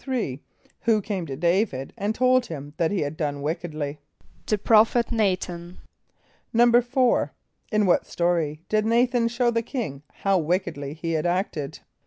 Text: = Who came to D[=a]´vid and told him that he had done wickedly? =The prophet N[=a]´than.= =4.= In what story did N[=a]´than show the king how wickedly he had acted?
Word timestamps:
= 0.01 0.01
Who 0.85 0.99
came 0.99 1.27
to 1.27 1.35
D[=a]´vid 1.37 1.91
and 1.95 2.15
told 2.15 2.47
him 2.47 2.73
that 2.77 2.89
he 2.89 3.01
had 3.01 3.15
done 3.15 3.43
wickedly? 3.43 3.99
=The 4.47 4.57
prophet 4.57 5.11
N[=a]´than.= 5.13 5.75
=4.= 6.55 7.29
In 7.71 7.85
what 7.85 8.07
story 8.07 8.63
did 8.67 8.87
N[=a]´than 8.91 9.29
show 9.29 9.51
the 9.51 9.61
king 9.61 10.01
how 10.23 10.39
wickedly 10.39 10.95
he 10.95 11.11
had 11.11 11.27
acted? 11.27 11.81